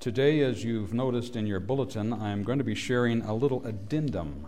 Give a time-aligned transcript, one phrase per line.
[0.00, 4.46] Today, as you've noticed in your bulletin, I'm going to be sharing a little addendum,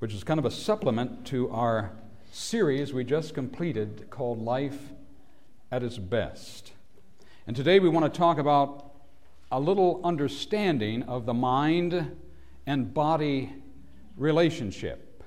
[0.00, 1.92] which is kind of a supplement to our
[2.32, 4.90] series we just completed called Life
[5.70, 6.72] at its Best.
[7.46, 8.90] And today we want to talk about
[9.52, 12.16] a little understanding of the mind
[12.66, 13.52] and body
[14.16, 15.22] relationship.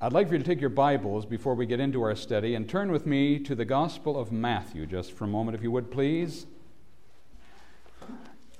[0.00, 2.68] I'd like for you to take your Bibles before we get into our study and
[2.68, 5.92] turn with me to the Gospel of Matthew just for a moment, if you would,
[5.92, 6.46] please.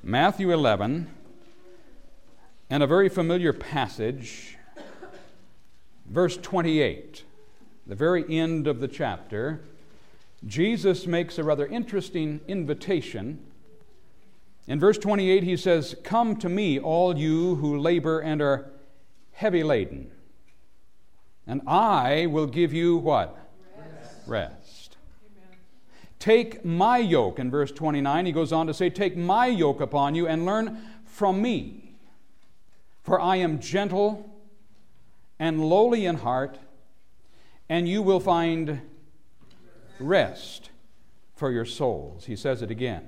[0.07, 1.07] Matthew 11,
[2.69, 4.59] and a very familiar passage,
[6.05, 7.25] verse 28,
[7.87, 9.62] the very end of the chapter.
[10.47, 13.39] Jesus makes a rather interesting invitation.
[14.67, 18.71] In verse 28, he says, Come to me, all you who labor and are
[19.33, 20.11] heavy laden,
[21.47, 23.39] and I will give you what?
[23.75, 24.29] Rest.
[24.29, 24.84] Rest.
[26.24, 30.14] Take my yoke, in verse 29, he goes on to say, Take my yoke upon
[30.14, 31.97] you and learn from me.
[33.03, 34.34] For I am gentle
[35.39, 36.56] and lowly in heart,
[37.69, 38.81] and you will find
[40.00, 40.70] rest
[41.34, 42.25] for your souls.
[42.25, 43.06] He says it again.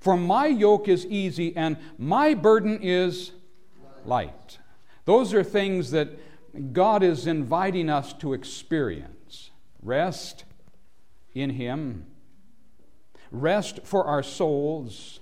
[0.00, 3.30] For my yoke is easy and my burden is
[4.04, 4.58] light.
[5.04, 6.08] Those are things that
[6.72, 9.50] God is inviting us to experience
[9.80, 10.46] rest
[11.34, 12.06] in Him,
[13.30, 15.20] rest for our souls,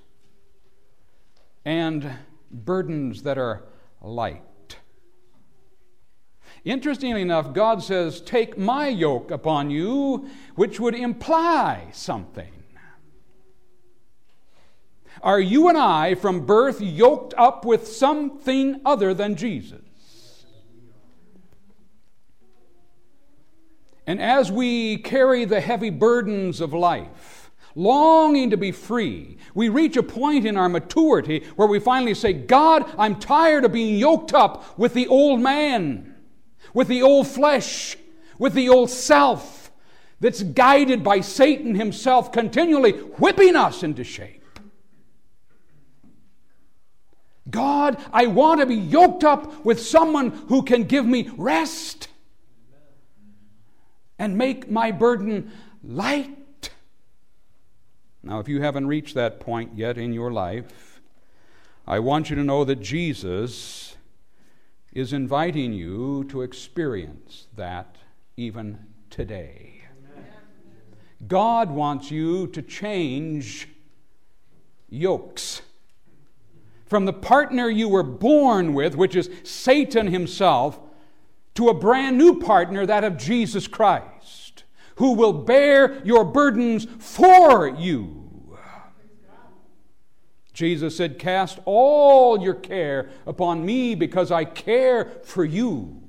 [1.64, 2.10] and
[2.50, 3.64] burdens that are
[4.00, 4.42] light.
[6.64, 12.52] Interestingly enough, God says, Take my yoke upon you, which would imply something.
[15.22, 19.79] Are you and I from birth yoked up with something other than Jesus?
[24.06, 29.96] And as we carry the heavy burdens of life, longing to be free, we reach
[29.96, 34.34] a point in our maturity where we finally say, God, I'm tired of being yoked
[34.34, 36.14] up with the old man,
[36.74, 37.96] with the old flesh,
[38.38, 39.70] with the old self
[40.20, 44.40] that's guided by Satan himself, continually whipping us into shape.
[47.50, 52.08] God, I want to be yoked up with someone who can give me rest
[54.20, 55.50] and make my burden
[55.82, 56.70] light.
[58.22, 61.00] Now, if you haven't reached that point yet in your life,
[61.86, 63.96] I want you to know that Jesus
[64.92, 67.96] is inviting you to experience that
[68.36, 69.84] even today.
[71.26, 73.68] God wants you to change
[74.90, 75.62] yokes
[76.84, 80.78] from the partner you were born with, which is Satan himself,
[81.54, 84.06] to a brand new partner, that of Jesus Christ,
[85.00, 88.20] who will bear your burdens for you.
[90.52, 96.02] Jesus said, Cast all your care upon me because I care for you.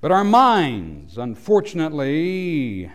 [0.00, 2.90] But our minds, unfortunately,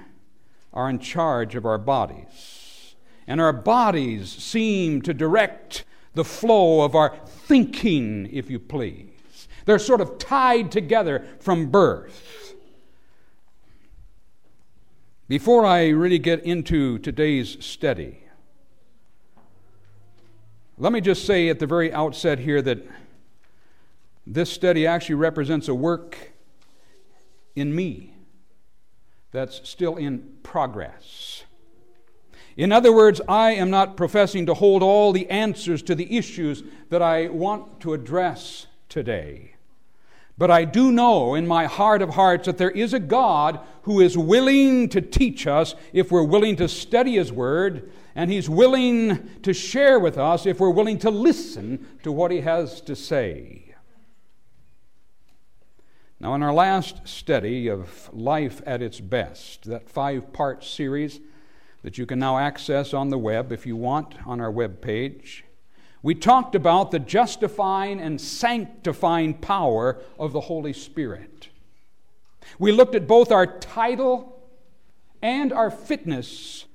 [0.74, 2.96] are in charge of our bodies.
[3.28, 5.84] And our bodies seem to direct
[6.16, 9.48] the flow of our thinking, if you please.
[9.66, 12.25] They're sort of tied together from birth.
[15.28, 18.20] Before I really get into today's study,
[20.78, 22.86] let me just say at the very outset here that
[24.28, 26.32] this study actually represents a work
[27.56, 28.14] in me
[29.32, 31.44] that's still in progress.
[32.56, 36.62] In other words, I am not professing to hold all the answers to the issues
[36.90, 39.55] that I want to address today.
[40.38, 44.02] But I do know in my heart of hearts that there is a God who
[44.02, 49.30] is willing to teach us if we're willing to study His Word, and He's willing
[49.44, 53.76] to share with us if we're willing to listen to what He has to say.
[56.20, 61.20] Now, in our last study of Life at its Best, that five part series
[61.82, 65.46] that you can now access on the web if you want on our web page,
[66.02, 71.50] we talked about the justifying and sanctifying power of the Holy Spirit.
[72.60, 74.44] We looked at both our title
[75.22, 76.66] and our fitness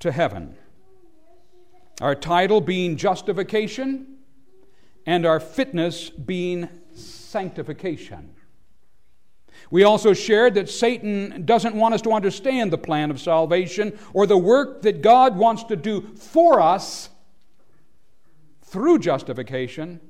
[0.00, 0.56] to heaven.
[2.00, 4.18] Our title being justification,
[5.08, 8.30] and our fitness being sanctification.
[9.70, 14.26] We also shared that Satan doesn't want us to understand the plan of salvation or
[14.26, 17.08] the work that God wants to do for us
[18.68, 20.00] through justification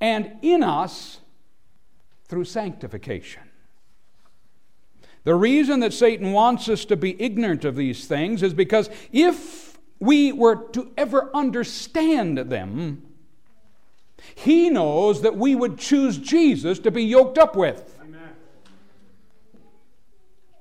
[0.00, 1.20] and in us
[2.26, 3.42] through sanctification.
[5.24, 9.78] The reason that Satan wants us to be ignorant of these things is because if
[10.00, 13.02] we were to ever understand them,
[14.34, 17.94] he knows that we would choose Jesus to be yoked up with.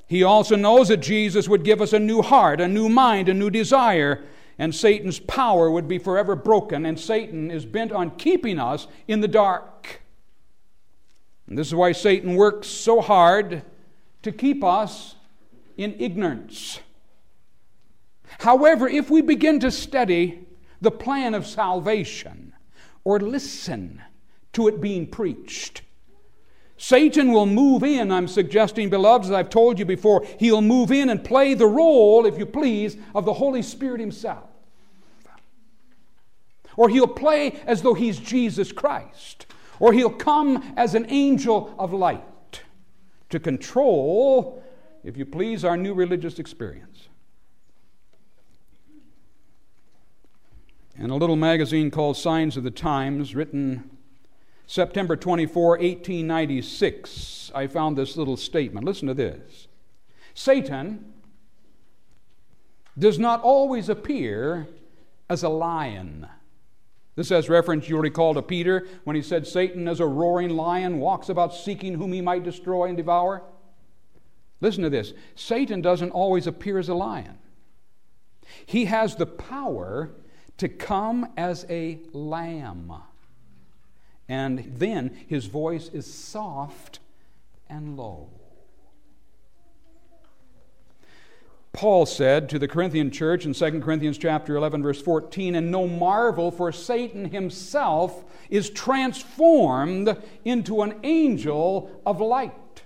[0.07, 3.33] He also knows that Jesus would give us a new heart, a new mind, a
[3.33, 4.23] new desire,
[4.59, 9.21] and Satan's power would be forever broken, and Satan is bent on keeping us in
[9.21, 10.01] the dark.
[11.47, 13.63] And this is why Satan works so hard
[14.23, 15.15] to keep us
[15.77, 16.79] in ignorance.
[18.39, 20.45] However, if we begin to study
[20.81, 22.53] the plan of salvation
[23.03, 24.01] or listen
[24.53, 25.81] to it being preached,
[26.77, 31.09] Satan will move in, I'm suggesting, beloved, as I've told you before, he'll move in
[31.09, 34.46] and play the role, if you please, of the Holy Spirit himself.
[36.77, 39.47] Or he'll play as though he's Jesus Christ.
[39.79, 42.61] Or he'll come as an angel of light
[43.29, 44.63] to control,
[45.03, 47.09] if you please, our new religious experience.
[50.97, 53.97] In a little magazine called Signs of the Times, written
[54.65, 58.85] September 24, 1896, I found this little statement.
[58.85, 59.67] Listen to this
[60.33, 61.13] Satan
[62.97, 64.67] does not always appear
[65.29, 66.27] as a lion.
[67.17, 70.99] This has reference, you'll recall, to Peter when he said, Satan, as a roaring lion,
[70.99, 73.43] walks about seeking whom he might destroy and devour.
[74.61, 77.37] Listen to this Satan doesn't always appear as a lion,
[78.65, 80.11] he has the power
[80.57, 82.93] to come as a lamb
[84.29, 86.99] and then his voice is soft
[87.69, 88.29] and low.
[91.77, 95.87] Paul said to the Corinthian church in 2 Corinthians chapter 11 verse 14 and no
[95.87, 102.81] marvel for Satan himself is transformed into an angel of light.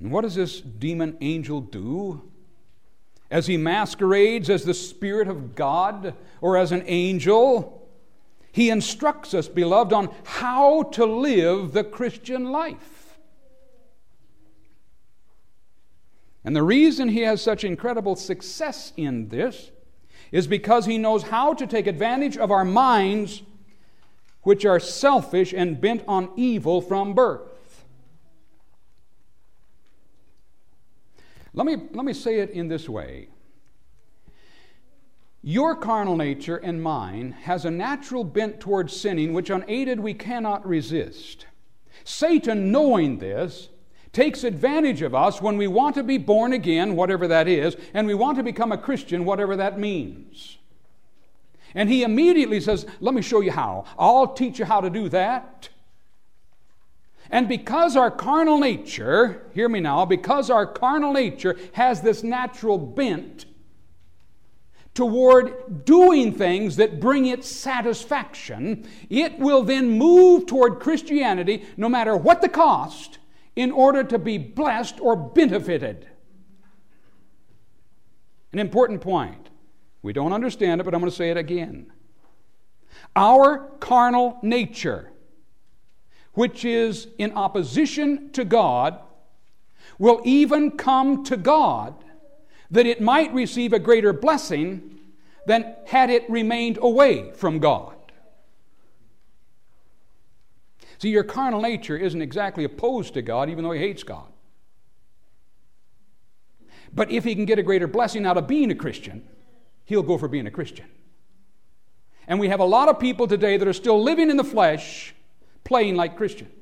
[0.00, 2.22] And what does this demon angel do?
[3.30, 7.86] As he masquerades as the spirit of God or as an angel,
[8.50, 13.07] he instructs us, beloved, on how to live the Christian life.
[16.48, 19.70] And the reason he has such incredible success in this
[20.32, 23.42] is because he knows how to take advantage of our minds,
[24.44, 27.84] which are selfish and bent on evil from birth.
[31.52, 33.28] Let me, let me say it in this way
[35.42, 40.66] your carnal nature and mine has a natural bent towards sinning, which unaided we cannot
[40.66, 41.44] resist.
[42.04, 43.68] Satan, knowing this,
[44.12, 48.06] takes advantage of us when we want to be born again, whatever that is, and
[48.06, 50.58] we want to become a Christian, whatever that means.
[51.74, 53.84] And he immediately says, Let me show you how.
[53.98, 55.68] I'll teach you how to do that.
[57.30, 62.78] And because our carnal nature, hear me now, because our carnal nature has this natural
[62.78, 63.44] bent
[64.94, 72.16] toward doing things that bring it satisfaction, it will then move toward Christianity no matter
[72.16, 73.18] what the cost
[73.58, 76.06] in order to be blessed or benefited.
[78.52, 79.50] An important point.
[80.00, 81.92] We don't understand it, but I'm going to say it again.
[83.16, 85.10] Our carnal nature,
[86.34, 89.00] which is in opposition to God,
[89.98, 91.96] will even come to God
[92.70, 95.00] that it might receive a greater blessing
[95.46, 97.96] than had it remained away from God.
[100.98, 104.26] See, your carnal nature isn't exactly opposed to God, even though he hates God.
[106.92, 109.26] But if he can get a greater blessing out of being a Christian,
[109.84, 110.86] he'll go for being a Christian.
[112.26, 115.14] And we have a lot of people today that are still living in the flesh,
[115.64, 116.52] playing like Christians,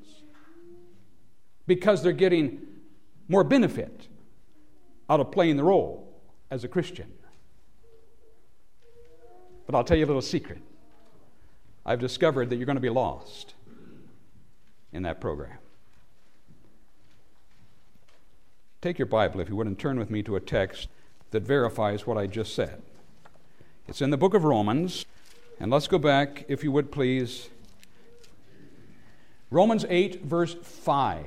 [1.66, 2.61] because they're getting
[3.28, 4.07] more benefit
[5.09, 7.11] out of playing the role as a Christian.
[9.64, 10.59] But I'll tell you a little secret.
[11.85, 13.55] I've discovered that you're going to be lost
[14.97, 15.59] in that program.
[18.81, 20.88] Take your Bible, if you would, and turn with me to a text
[21.31, 22.83] that verifies what I just said.
[23.87, 25.05] It's in the book of Romans,
[25.61, 27.50] and let's go back, if you would please.
[29.50, 31.25] Romans 8, verse 5.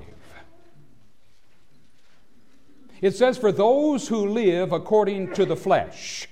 [3.02, 6.28] It says, For those who live according to the flesh.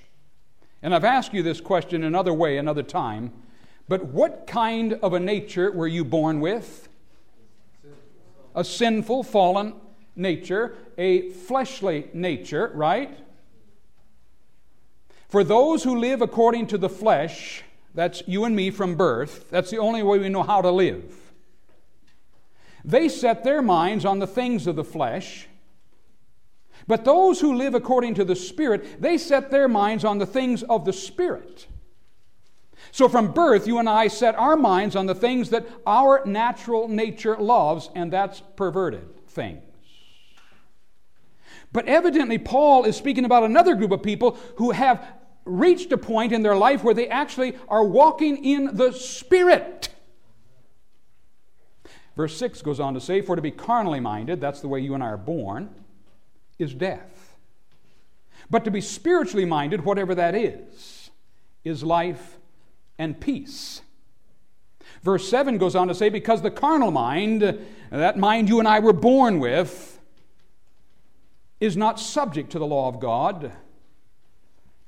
[0.82, 3.32] And I've asked you this question another way, another time.
[3.88, 6.87] But what kind of a nature were you born with?
[8.58, 9.74] A sinful, fallen
[10.16, 13.16] nature, a fleshly nature, right?
[15.28, 17.62] For those who live according to the flesh,
[17.94, 21.14] that's you and me from birth, that's the only way we know how to live.
[22.84, 25.46] they set their minds on the things of the flesh.
[26.88, 30.64] But those who live according to the Spirit, they set their minds on the things
[30.64, 31.68] of the Spirit.
[32.92, 36.88] So from birth, you and I set our minds on the things that our natural
[36.88, 39.62] nature loves, and that's perverted things.
[41.72, 45.04] But evidently, Paul is speaking about another group of people who have
[45.44, 49.88] reached a point in their life where they actually are walking in the Spirit.
[52.16, 54.94] Verse 6 goes on to say, For to be carnally minded, that's the way you
[54.94, 55.70] and I are born,
[56.58, 57.36] is death.
[58.50, 61.10] But to be spiritually minded, whatever that is,
[61.64, 62.37] is life
[62.98, 63.82] and peace.
[65.02, 67.58] Verse 7 goes on to say, Because the carnal mind,
[67.90, 69.98] that mind you and I were born with,
[71.60, 73.52] is not subject to the law of God,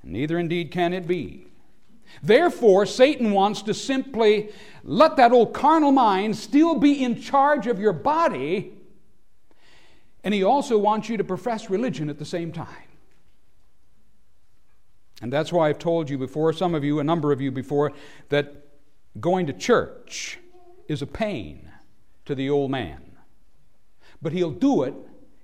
[0.03, 1.47] neither indeed can it be.
[2.23, 4.51] Therefore, Satan wants to simply
[4.83, 8.73] let that old carnal mind still be in charge of your body,
[10.25, 12.90] and he also wants you to profess religion at the same time.
[15.21, 17.93] And that's why I've told you before, some of you, a number of you before,
[18.31, 18.67] that
[19.21, 20.39] going to church
[20.89, 21.71] is a pain
[22.25, 23.17] to the old man.
[24.23, 24.95] But he'll do it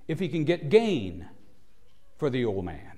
[0.07, 1.27] if he can get gain
[2.17, 2.97] for the old man.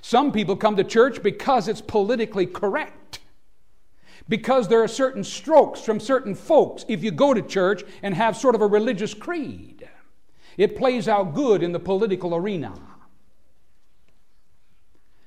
[0.00, 3.20] Some people come to church because it's politically correct.
[4.28, 8.36] Because there are certain strokes from certain folks if you go to church and have
[8.36, 9.88] sort of a religious creed.
[10.56, 12.74] It plays out good in the political arena.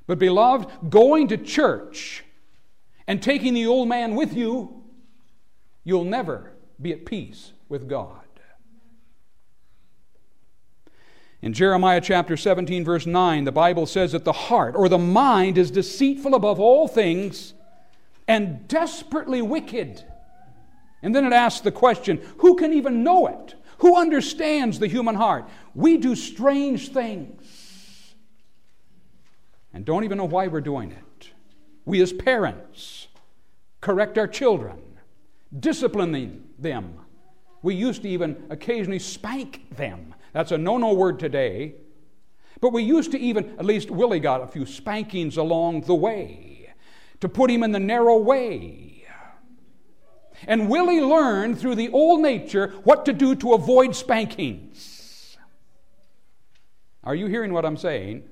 [0.08, 2.24] But, beloved, going to church
[3.06, 4.84] and taking the old man with you,
[5.84, 8.22] you'll never be at peace with God.
[11.42, 15.58] In Jeremiah chapter 17, verse 9, the Bible says that the heart or the mind
[15.58, 17.54] is deceitful above all things
[18.28, 20.04] and desperately wicked.
[21.04, 23.54] And then it asks the question who can even know it?
[23.80, 25.48] Who understands the human heart?
[25.76, 27.57] We do strange things
[29.78, 31.32] and don't even know why we're doing it.
[31.86, 33.08] We, as parents,
[33.80, 34.82] correct our children,
[35.58, 37.00] disciplining them.
[37.62, 41.74] We used to even occasionally spank them that's a no no word today.
[42.62, 46.74] But we used to even, at least Willie got a few spankings along the way
[47.22, 49.04] to put him in the narrow way.
[50.48, 55.38] And Willie learned through the old nature what to do to avoid spankings.
[57.04, 58.24] Are you hearing what I'm saying?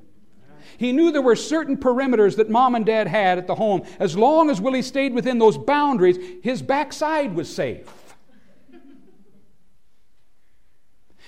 [0.77, 3.83] He knew there were certain perimeters that mom and dad had at the home.
[3.99, 7.89] As long as Willie stayed within those boundaries, his backside was safe.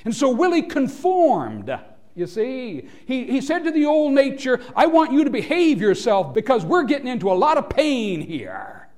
[0.06, 1.78] And so Willie conformed.
[2.16, 6.34] You see, he, he said to the old nature, I want you to behave yourself
[6.34, 8.90] because we're getting into a lot of pain here.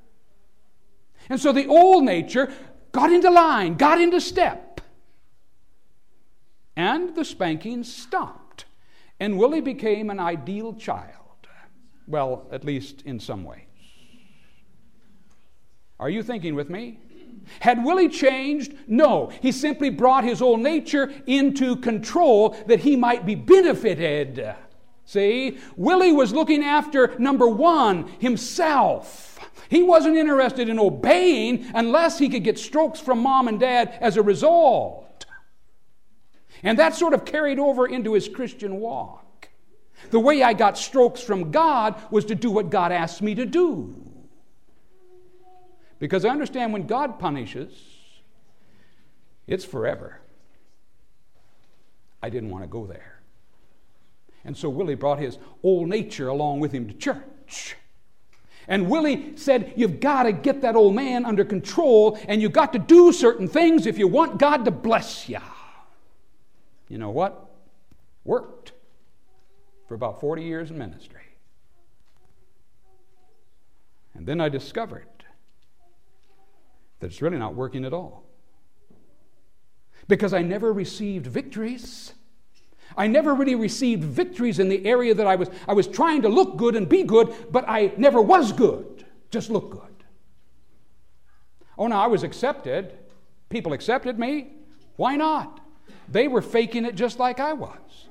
[1.29, 2.51] And so the old nature
[2.91, 4.82] got into line, got into step.
[6.75, 8.38] And the spanking stopped.
[9.19, 11.15] And Willie became an ideal child.
[12.07, 13.63] Well, at least in some ways.
[15.99, 16.99] Are you thinking with me?
[17.59, 18.73] Had Willie changed?
[18.88, 19.31] No.
[19.41, 24.55] He simply brought his old nature into control that he might be benefited.
[25.05, 25.57] See?
[25.75, 29.39] Willie was looking after, number one, himself.
[29.67, 34.17] He wasn't interested in obeying unless he could get strokes from mom and dad as
[34.17, 35.08] a result.
[36.63, 39.49] And that sort of carried over into his Christian walk.
[40.11, 43.45] The way I got strokes from God was to do what God asked me to
[43.45, 43.95] do.
[45.99, 47.73] Because I understand when God punishes,
[49.47, 50.19] it's forever.
[52.21, 53.19] I didn't want to go there.
[54.45, 57.75] And so Willie brought his old nature along with him to church.
[58.67, 62.71] And Willie said, You've got to get that old man under control, and you've got
[62.73, 65.39] to do certain things if you want God to bless you.
[66.89, 67.50] You know what?
[68.25, 68.74] Worked
[69.88, 71.22] for about 40 years in ministry.
[74.15, 75.08] And then I discovered
[77.00, 78.25] that it's really not working at all.
[80.08, 82.13] Because I never received victories.
[82.98, 86.29] I never really received victories in the area that I was, I was trying to
[86.29, 90.03] look good and be good, but I never was good, just look good.
[91.77, 92.98] Oh, no, I was accepted.
[93.48, 94.53] People accepted me.
[94.98, 95.58] Why not?
[96.08, 98.08] They were faking it just like I was.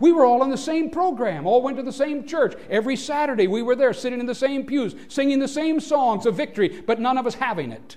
[0.00, 2.54] We were all in the same program, all went to the same church.
[2.68, 6.34] Every Saturday we were there sitting in the same pews, singing the same songs of
[6.34, 7.96] victory, but none of us having it.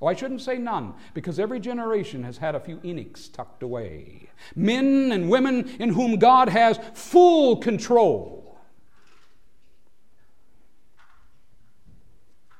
[0.00, 4.28] Oh, I shouldn't say none, because every generation has had a few Enochs tucked away.
[4.54, 8.35] Men and women in whom God has full control.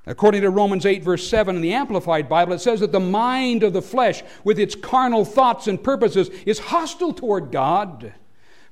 [0.07, 3.65] According to Romans 8, verse 7 in the Amplified Bible, it says that the mind
[3.65, 8.15] of the flesh, with its carnal thoughts and purposes, is hostile toward God.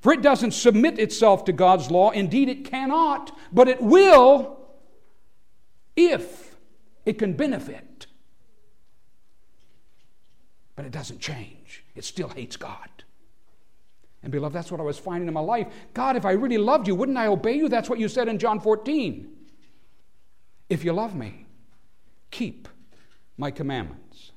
[0.00, 2.10] For it doesn't submit itself to God's law.
[2.10, 4.60] Indeed, it cannot, but it will
[5.96, 6.56] if
[7.04, 8.06] it can benefit.
[10.76, 12.88] But it doesn't change, it still hates God.
[14.22, 15.66] And beloved, that's what I was finding in my life.
[15.92, 17.68] God, if I really loved you, wouldn't I obey you?
[17.68, 19.34] That's what you said in John 14.
[20.68, 21.46] If you love me,
[22.30, 22.68] keep
[23.36, 24.32] my commandments.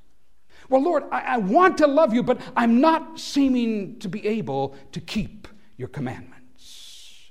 [0.70, 4.76] Well, Lord, I, I, want to love you, but I'm not seeming to be able
[4.92, 7.30] to keep your commandments.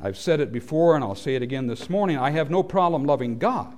[0.00, 2.18] I've said it before, and I'll say it again this morning.
[2.18, 3.76] I have no problem loving God,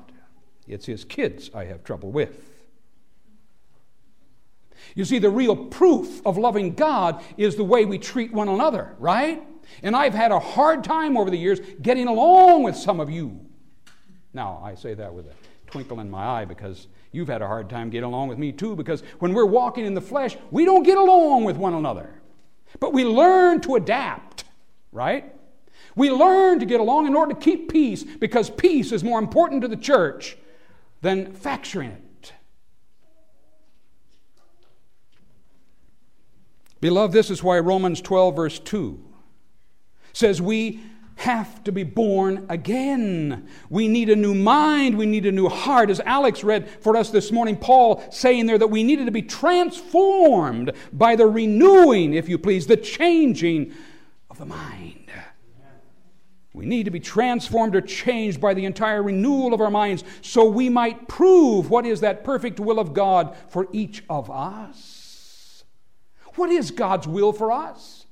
[0.66, 2.52] it's His kids I have trouble with.
[4.94, 8.94] You see, the real proof of loving God is the way we treat one another,
[8.98, 9.42] right?
[9.82, 13.45] And I've had a hard time over the years getting along with some of you.
[14.36, 15.32] Now, I say that with a
[15.66, 18.76] twinkle in my eye because you've had a hard time getting along with me too,
[18.76, 22.20] because when we're walking in the flesh, we don't get along with one another.
[22.78, 24.44] But we learn to adapt,
[24.92, 25.34] right?
[25.94, 29.62] We learn to get along in order to keep peace because peace is more important
[29.62, 30.36] to the church
[31.00, 32.32] than fracturing it.
[36.82, 39.02] Beloved, this is why Romans 12, verse 2
[40.12, 40.82] says we
[41.16, 43.48] have to be born again.
[43.68, 44.96] We need a new mind.
[44.96, 45.90] We need a new heart.
[45.90, 49.22] As Alex read for us this morning, Paul saying there that we needed to be
[49.22, 53.72] transformed by the renewing, if you please, the changing
[54.30, 55.10] of the mind.
[56.52, 60.46] We need to be transformed or changed by the entire renewal of our minds so
[60.46, 65.64] we might prove what is that perfect will of God for each of us.
[66.36, 68.05] What is God's will for us?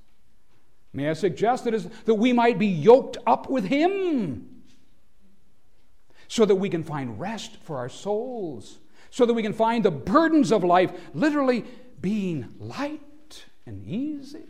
[0.94, 4.48] May I suggest that, is, that we might be yoked up with Him
[6.28, 8.78] so that we can find rest for our souls,
[9.10, 11.64] so that we can find the burdens of life literally
[12.00, 14.44] being light and easy.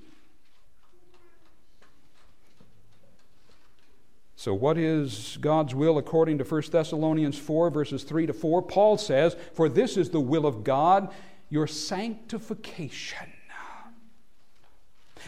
[4.37, 8.61] So, what is God's will according to 1 Thessalonians 4, verses 3 to 4?
[8.61, 11.11] Paul says, For this is the will of God,
[11.49, 13.34] your sanctification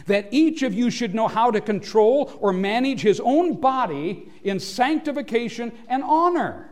[0.05, 4.59] that each of you should know how to control or manage his own body in
[4.59, 6.71] sanctification and honor.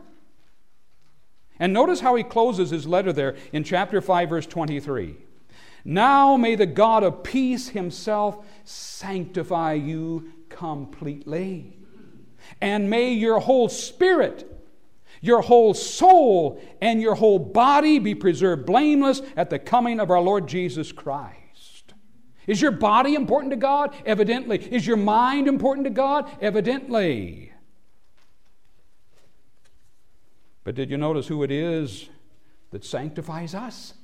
[1.58, 5.16] And notice how he closes his letter there in chapter 5, verse 23.
[5.84, 11.78] Now may the God of peace himself sanctify you completely.
[12.60, 14.50] And may your whole spirit,
[15.20, 20.20] your whole soul, and your whole body be preserved blameless at the coming of our
[20.20, 21.45] Lord Jesus Christ.
[22.46, 23.94] Is your body important to God?
[24.04, 24.58] Evidently.
[24.58, 26.30] Is your mind important to God?
[26.40, 27.52] Evidently.
[30.64, 32.08] But did you notice who it is
[32.70, 33.94] that sanctifies us?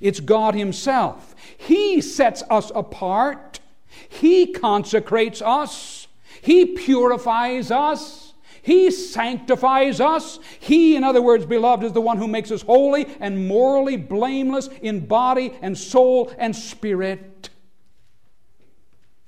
[0.00, 1.34] It's God Himself.
[1.56, 3.60] He sets us apart,
[4.08, 6.08] He consecrates us,
[6.40, 8.21] He purifies us.
[8.62, 10.38] He sanctifies us.
[10.60, 14.68] He, in other words, beloved, is the one who makes us holy and morally blameless
[14.80, 17.50] in body and soul and spirit.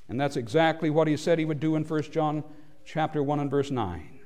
[0.09, 2.45] And that's exactly what he said he would do in 1 John
[2.85, 4.21] chapter 1 and verse 9.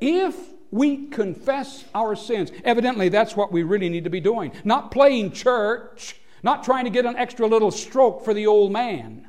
[0.00, 0.36] If
[0.70, 4.52] we confess our sins, evidently that's what we really need to be doing.
[4.64, 9.26] Not playing church, not trying to get an extra little stroke for the old man.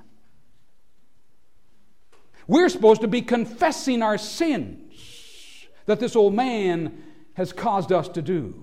[2.47, 7.03] We're supposed to be confessing our sins that this old man
[7.33, 8.61] has caused us to do.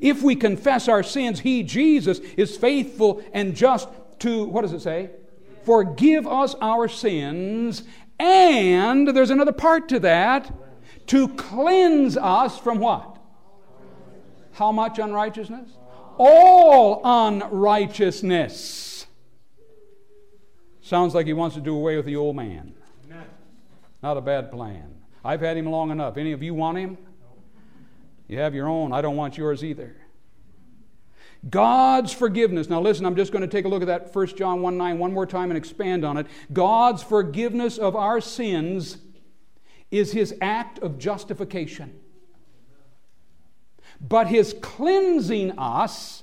[0.00, 3.88] If we confess our sins, He, Jesus, is faithful and just
[4.20, 5.10] to, what does it say?
[5.64, 7.82] Forgive us our sins,
[8.18, 10.52] and there's another part to that,
[11.08, 13.18] to cleanse us from what?
[14.52, 15.68] How much unrighteousness?
[16.18, 18.89] All unrighteousness.
[20.90, 22.74] Sounds like he wants to do away with the old man.
[24.02, 24.92] Not a bad plan.
[25.24, 26.16] I've had him long enough.
[26.16, 26.98] Any of you want him?
[28.26, 28.92] You have your own.
[28.92, 29.96] I don't want yours either.
[31.48, 32.68] God's forgiveness.
[32.68, 34.98] Now, listen, I'm just going to take a look at that 1 John 1 9
[34.98, 36.26] one more time and expand on it.
[36.52, 38.98] God's forgiveness of our sins
[39.92, 42.00] is his act of justification.
[44.00, 46.19] But his cleansing us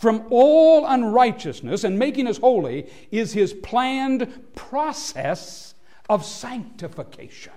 [0.00, 5.74] from all unrighteousness and making us holy is his planned process
[6.08, 7.52] of sanctification.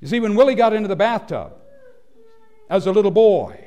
[0.00, 1.54] You see, when Willie got into the bathtub
[2.70, 3.64] as a little boy,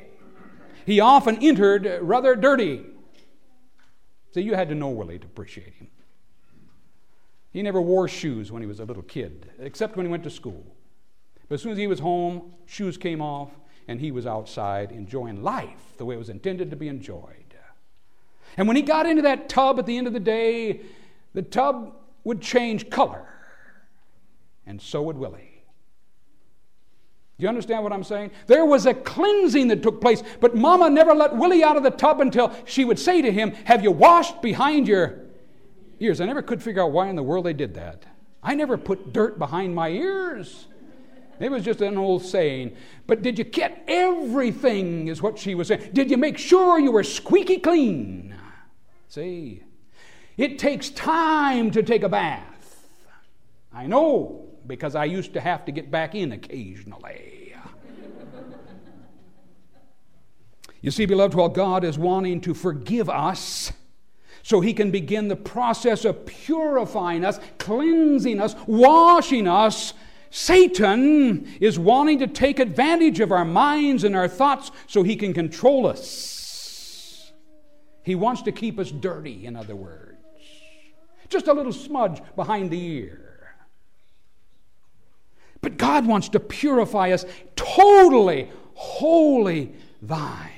[0.86, 2.86] he often entered rather dirty.
[4.32, 5.88] See, you had to know Willie to appreciate him.
[7.52, 10.30] He never wore shoes when he was a little kid, except when he went to
[10.30, 10.64] school.
[11.50, 13.50] But as soon as he was home, shoes came off,
[13.90, 17.56] and he was outside enjoying life the way it was intended to be enjoyed.
[18.56, 20.82] And when he got into that tub at the end of the day,
[21.34, 23.26] the tub would change color,
[24.64, 25.64] and so would Willie.
[27.36, 28.30] Do you understand what I'm saying?
[28.46, 31.90] There was a cleansing that took place, but Mama never let Willie out of the
[31.90, 35.18] tub until she would say to him, Have you washed behind your
[35.98, 36.20] ears?
[36.20, 38.04] I never could figure out why in the world they did that.
[38.40, 40.68] I never put dirt behind my ears.
[41.40, 42.76] It was just an old saying.
[43.06, 45.90] But did you get everything, is what she was saying.
[45.94, 48.34] Did you make sure you were squeaky clean?
[49.08, 49.62] See,
[50.36, 52.86] it takes time to take a bath.
[53.72, 57.54] I know because I used to have to get back in occasionally.
[60.82, 63.72] you see, beloved, while God is wanting to forgive us,
[64.42, 69.94] so he can begin the process of purifying us, cleansing us, washing us.
[70.30, 75.34] Satan is wanting to take advantage of our minds and our thoughts so he can
[75.34, 77.32] control us.
[78.04, 80.16] He wants to keep us dirty, in other words.
[81.28, 83.54] Just a little smudge behind the ear.
[85.60, 90.50] But God wants to purify us totally, wholly thine.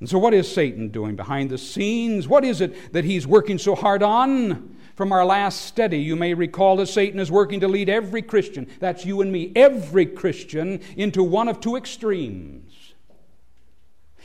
[0.00, 2.28] And so, what is Satan doing behind the scenes?
[2.28, 4.73] What is it that he's working so hard on?
[4.94, 8.68] From our last study, you may recall that Satan is working to lead every Christian,
[8.78, 12.94] that's you and me, every Christian, into one of two extremes.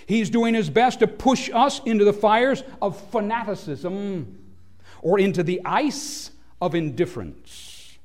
[0.05, 4.37] He's doing his best to push us into the fires of fanaticism
[5.01, 7.97] or into the ice of indifference.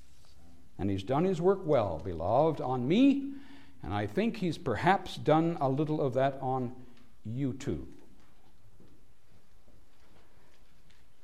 [0.79, 3.33] And he's done his work well, beloved, on me,
[3.83, 6.73] and I think he's perhaps done a little of that on
[7.25, 7.87] you too.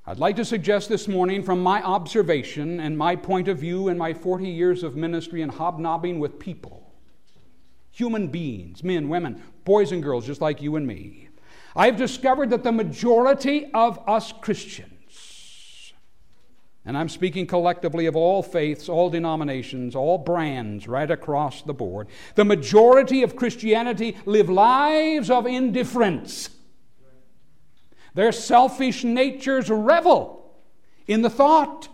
[0.07, 3.99] I'd like to suggest this morning, from my observation and my point of view in
[3.99, 6.93] my 40 years of ministry and hobnobbing with people,
[7.91, 11.29] human beings, men, women, boys, and girls, just like you and me,
[11.77, 15.01] I've discovered that the majority of us Christians
[16.85, 22.09] and I'm speaking collectively of all faiths, all denominations, all brands right across the board.
[22.37, 26.51] The majority of Christianity live lives of indifference.
[28.15, 30.53] Their selfish natures revel
[31.07, 31.89] in the thought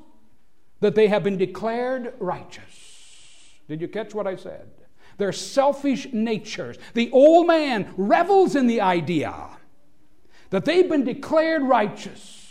[0.80, 3.52] that they have been declared righteous.
[3.68, 4.70] Did you catch what I said?
[5.18, 6.76] Their selfish natures.
[6.94, 9.34] The old man revels in the idea
[10.50, 12.42] that they've been declared righteous.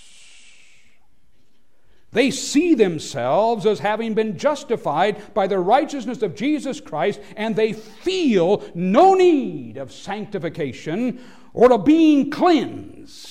[2.12, 7.74] They see themselves as having been justified by the righteousness of Jesus Christ, and they
[7.74, 11.22] feel no need of sanctification
[11.54, 13.25] or of being cleansed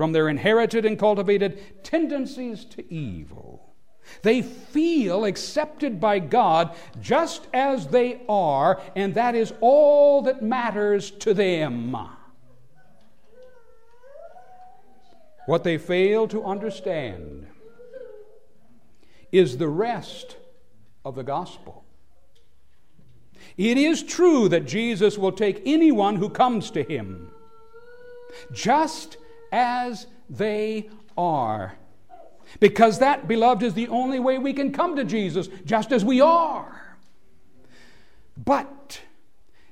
[0.00, 3.74] from their inherited and cultivated tendencies to evil.
[4.22, 11.10] They feel accepted by God just as they are, and that is all that matters
[11.10, 11.94] to them.
[15.44, 17.46] What they fail to understand
[19.30, 20.38] is the rest
[21.04, 21.84] of the gospel.
[23.58, 27.30] It is true that Jesus will take anyone who comes to him
[28.50, 29.18] just
[29.52, 31.74] as they are.
[32.58, 36.20] Because that, beloved, is the only way we can come to Jesus, just as we
[36.20, 36.96] are.
[38.36, 39.00] But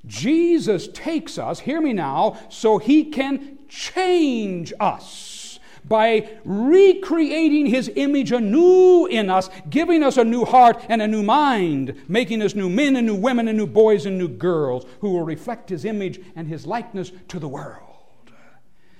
[0.07, 5.39] Jesus takes us, hear me now, so he can change us
[5.89, 11.23] by recreating His image anew in us, giving us a new heart and a new
[11.23, 15.11] mind, making us new men and new women and new boys and new girls who
[15.11, 17.88] will reflect His image and His likeness to the world.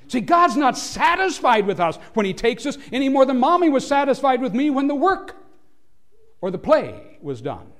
[0.09, 3.87] See, God's not satisfied with us when He takes us any more than mommy was
[3.87, 5.37] satisfied with me when the work
[6.41, 7.73] or the play was done.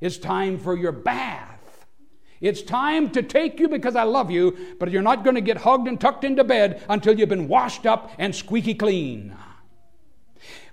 [0.00, 1.52] It's time for your bath
[2.42, 5.58] it's time to take you because I love you, but you're not going to get
[5.58, 9.36] hugged and tucked into bed until you've been washed up and squeaky clean.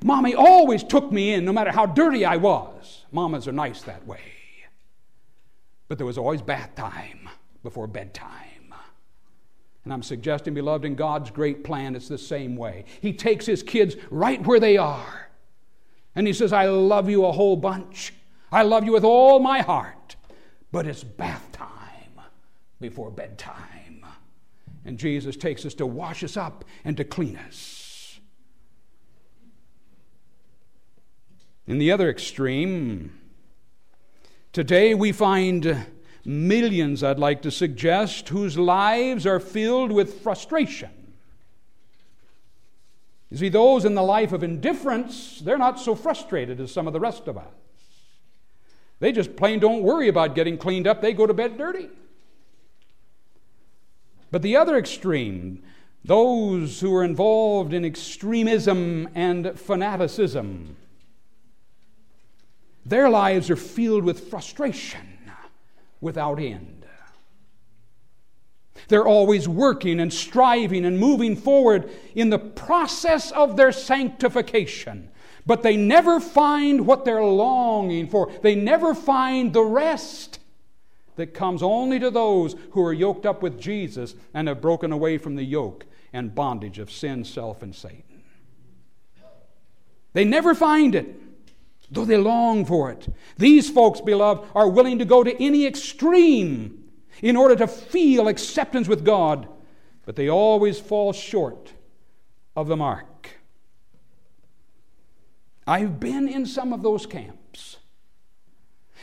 [0.03, 3.05] Mommy always took me in no matter how dirty I was.
[3.11, 4.19] Mamas are nice that way.
[5.87, 7.29] But there was always bath time
[7.61, 8.48] before bedtime.
[9.89, 12.85] And I'm suggesting, beloved, in God's great plan, it's the same way.
[13.01, 15.29] He takes his kids right where they are.
[16.15, 18.13] And he says, I love you a whole bunch.
[18.51, 19.95] I love you with all my heart
[20.71, 22.21] but it's bath time
[22.79, 24.05] before bedtime.
[24.85, 28.19] And Jesus takes us to wash us up and to clean us.
[31.67, 33.19] In the other extreme,
[34.53, 35.85] today we find
[36.25, 40.91] millions, I'd like to suggest, whose lives are filled with frustration.
[43.29, 46.93] You see, those in the life of indifference, they're not so frustrated as some of
[46.93, 47.53] the rest of us.
[48.99, 51.89] They just plain don't worry about getting cleaned up, they go to bed dirty.
[54.31, 55.63] But the other extreme,
[56.03, 60.75] those who are involved in extremism and fanaticism,
[62.85, 65.18] their lives are filled with frustration
[66.01, 66.85] without end.
[68.87, 75.11] They're always working and striving and moving forward in the process of their sanctification.
[75.45, 78.31] But they never find what they're longing for.
[78.41, 80.39] They never find the rest
[81.15, 85.17] that comes only to those who are yoked up with Jesus and have broken away
[85.17, 88.23] from the yoke and bondage of sin, self, and Satan.
[90.13, 91.13] They never find it,
[91.91, 93.07] though they long for it.
[93.37, 96.83] These folks, beloved, are willing to go to any extreme
[97.21, 99.47] in order to feel acceptance with God,
[100.05, 101.73] but they always fall short
[102.55, 103.31] of the mark.
[105.65, 107.77] I've been in some of those camps.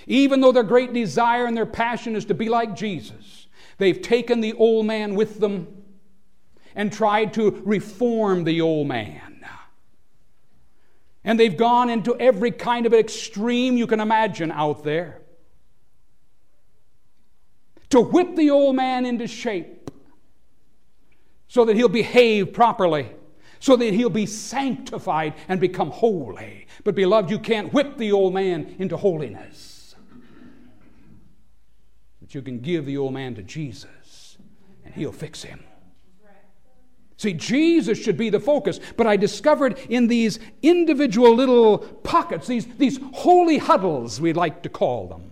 [0.07, 3.47] Even though their great desire and their passion is to be like Jesus,
[3.79, 5.85] they've taken the old man with them
[6.75, 9.26] and tried to reform the old man.
[11.27, 15.21] And they've gone into every kind of extreme you can imagine out there
[17.91, 19.91] to whip the old man into shape
[21.49, 23.11] so that he'll behave properly,
[23.59, 26.69] so that he'll be sanctified and become holy.
[26.85, 29.97] But, beloved, you can't whip the old man into holiness.
[32.21, 34.39] But you can give the old man to Jesus,
[34.85, 35.66] and he'll fix him.
[37.19, 42.67] See, Jesus should be the focus, but I discovered in these individual little pockets, these,
[42.77, 45.31] these holy huddles, we like to call them,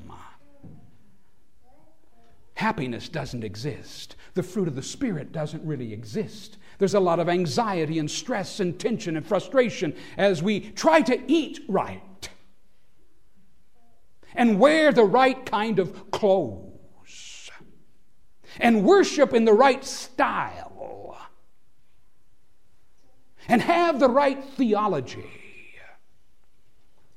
[2.55, 4.17] Happiness doesn't exist.
[4.35, 6.57] The fruit of the Spirit doesn't really exist.
[6.79, 11.21] There's a lot of anxiety and stress and tension and frustration as we try to
[11.31, 12.29] eat right
[14.35, 17.51] and wear the right kind of clothes
[18.59, 20.64] and worship in the right style
[23.49, 25.31] and have the right theology,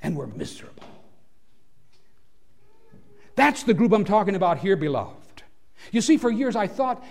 [0.01, 0.83] and we're miserable.
[3.35, 5.43] That's the group I'm talking about here, beloved.
[5.91, 7.03] You see, for years I thought,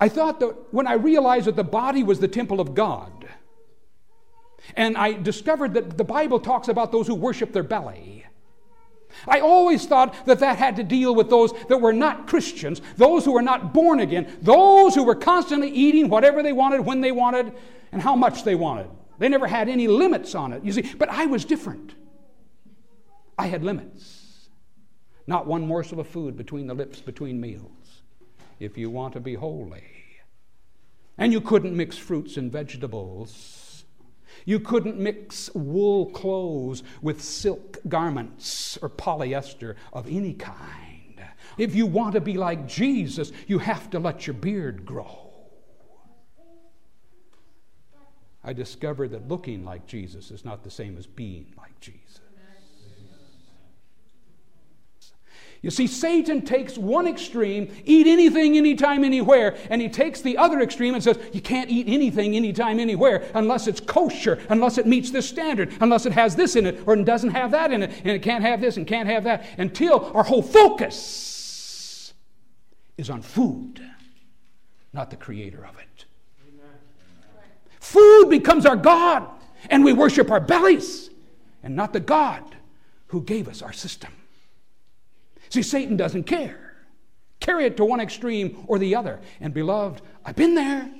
[0.00, 3.28] I thought that when I realized that the body was the temple of God,
[4.74, 8.19] and I discovered that the Bible talks about those who worship their belly.
[9.26, 13.24] I always thought that that had to deal with those that were not Christians, those
[13.24, 17.12] who were not born again, those who were constantly eating whatever they wanted, when they
[17.12, 17.52] wanted,
[17.92, 18.88] and how much they wanted.
[19.18, 20.90] They never had any limits on it, you see.
[20.98, 21.94] But I was different.
[23.38, 24.48] I had limits.
[25.26, 28.02] Not one morsel of food between the lips between meals
[28.58, 29.84] if you want to be holy.
[31.18, 33.69] And you couldn't mix fruits and vegetables.
[34.44, 41.24] You couldn't mix wool clothes with silk garments or polyester of any kind.
[41.58, 45.30] If you want to be like Jesus, you have to let your beard grow.
[48.42, 52.19] I discovered that looking like Jesus is not the same as being like Jesus.
[55.62, 60.60] You see, Satan takes one extreme, eat anything, anytime, anywhere, and he takes the other
[60.60, 65.10] extreme and says, you can't eat anything, anytime, anywhere, unless it's kosher, unless it meets
[65.10, 67.90] this standard, unless it has this in it, or it doesn't have that in it,
[67.90, 72.14] and it can't have this and can't have that, until our whole focus
[72.96, 73.82] is on food,
[74.94, 76.06] not the creator of it.
[76.48, 76.70] Amen.
[77.80, 79.28] Food becomes our God,
[79.68, 81.10] and we worship our bellies,
[81.62, 82.56] and not the God
[83.08, 84.14] who gave us our system.
[85.50, 86.74] See, Satan doesn't care.
[87.40, 89.20] Carry it to one extreme or the other.
[89.40, 90.90] And beloved, I've been there,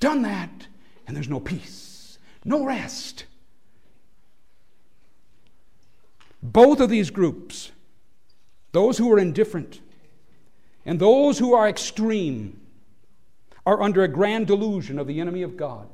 [0.00, 0.66] done that,
[1.06, 3.24] and there's no peace, no rest.
[6.42, 7.72] Both of these groups,
[8.72, 9.80] those who are indifferent
[10.86, 12.60] and those who are extreme,
[13.66, 15.88] are under a grand delusion of the enemy of God.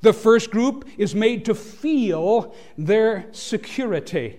[0.00, 4.38] The first group is made to feel their security.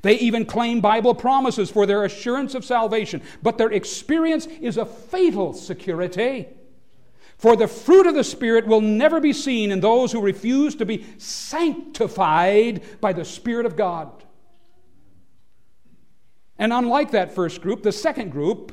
[0.00, 4.86] They even claim Bible promises for their assurance of salvation, but their experience is a
[4.86, 6.48] fatal security.
[7.36, 10.86] For the fruit of the Spirit will never be seen in those who refuse to
[10.86, 14.24] be sanctified by the Spirit of God.
[16.56, 18.72] And unlike that first group, the second group,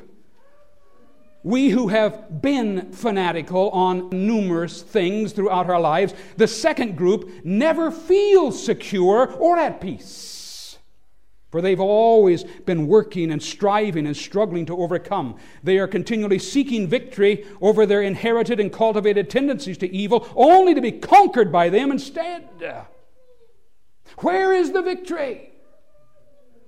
[1.42, 7.90] we who have been fanatical on numerous things throughout our lives, the second group never
[7.90, 10.39] feels secure or at peace.
[11.50, 15.36] For they've always been working and striving and struggling to overcome.
[15.64, 20.80] They are continually seeking victory over their inherited and cultivated tendencies to evil, only to
[20.80, 22.48] be conquered by them instead.
[24.18, 25.50] Where is the victory?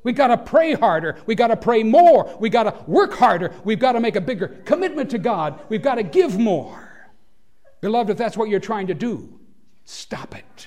[0.05, 1.17] We've got to pray harder.
[1.27, 2.37] We've got to pray more.
[2.41, 3.53] We've got to work harder.
[3.63, 5.61] We've got to make a bigger commitment to God.
[5.69, 7.09] We've got to give more.
[7.81, 9.39] Beloved, if that's what you're trying to do,
[9.85, 10.67] stop it.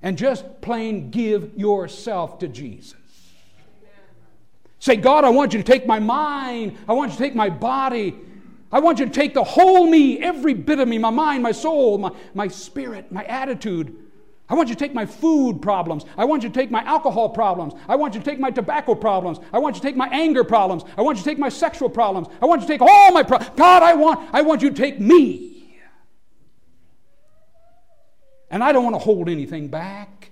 [0.00, 2.99] And just plain give yourself to Jesus.
[4.80, 6.76] Say, God, I want you to take my mind.
[6.88, 8.16] I want you to take my body.
[8.72, 11.52] I want you to take the whole me, every bit of me, my mind, my
[11.52, 13.96] soul, my, my spirit, my attitude.
[14.48, 16.04] I want you to take my food problems.
[16.16, 17.74] I want you to take my alcohol problems.
[17.88, 19.38] I want you to take my tobacco problems.
[19.52, 20.82] I want you to take my anger problems.
[20.96, 22.28] I want you to take my sexual problems.
[22.40, 23.52] I want you to take all my problems.
[23.56, 25.76] God, I want, I want you to take me.
[28.50, 30.29] And I don't want to hold anything back.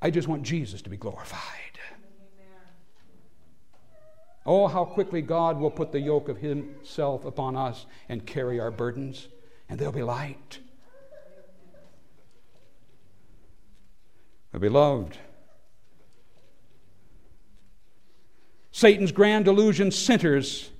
[0.00, 1.68] I just want Jesus to be glorified.
[4.46, 8.70] Oh, how quickly God will put the yoke of Himself upon us and carry our
[8.70, 9.28] burdens,
[9.68, 10.60] and they'll be light.
[14.58, 15.16] beloved,
[18.72, 20.70] Satan's grand delusion centers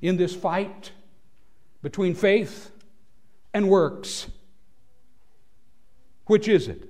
[0.00, 0.92] in this fight
[1.82, 2.70] between faith
[3.52, 4.28] and works.
[6.26, 6.88] Which is it?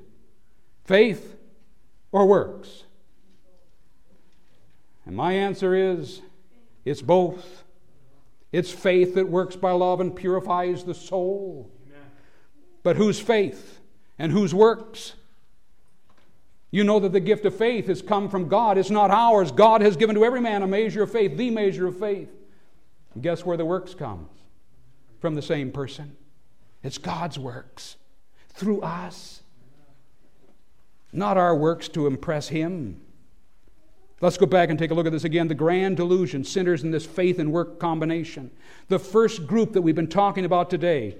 [0.84, 1.36] Faith
[2.12, 2.84] or works?
[5.06, 6.22] And my answer is
[6.84, 7.64] it's both.
[8.52, 11.70] It's faith that works by love and purifies the soul.
[11.86, 12.06] Amen.
[12.82, 13.80] But whose faith
[14.18, 15.14] and whose works?
[16.70, 18.78] You know that the gift of faith has come from God.
[18.78, 19.50] It's not ours.
[19.50, 22.30] God has given to every man a measure of faith, the measure of faith.
[23.14, 24.28] And guess where the works come?
[25.18, 26.16] From the same person.
[26.82, 27.96] It's God's works
[28.48, 29.39] through us.
[31.12, 33.00] Not our works to impress Him.
[34.20, 35.48] Let's go back and take a look at this again.
[35.48, 38.50] The grand delusion centers in this faith and work combination.
[38.88, 41.16] The first group that we've been talking about today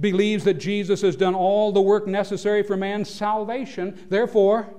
[0.00, 3.98] believes that Jesus has done all the work necessary for man's salvation.
[4.08, 4.74] Therefore,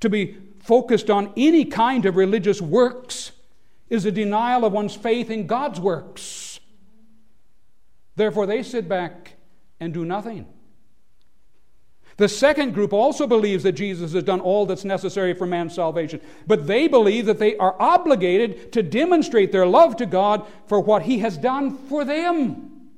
[0.00, 3.32] to be focused on any kind of religious works
[3.90, 6.60] is a denial of one's faith in God's works.
[8.16, 9.34] Therefore, they sit back
[9.80, 10.46] and do nothing.
[12.18, 16.20] The second group also believes that Jesus has done all that's necessary for man's salvation,
[16.48, 21.02] but they believe that they are obligated to demonstrate their love to God for what
[21.02, 22.90] he has done for them.